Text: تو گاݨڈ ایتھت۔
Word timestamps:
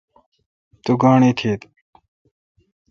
تو 0.83 0.91
گاݨڈ 1.01 1.21
ایتھت۔ 1.25 1.61